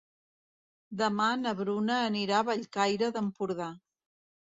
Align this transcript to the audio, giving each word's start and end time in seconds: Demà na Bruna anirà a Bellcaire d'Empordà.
Demà 1.01 1.27
na 1.43 1.53
Bruna 1.61 2.01
anirà 2.09 2.41
a 2.43 2.49
Bellcaire 2.51 3.15
d'Empordà. 3.15 3.73